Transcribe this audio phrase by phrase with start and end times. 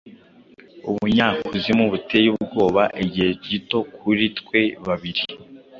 [0.89, 5.23] Ubujyakuzimu buteye ubwoba Igihe gito kuri twe babiri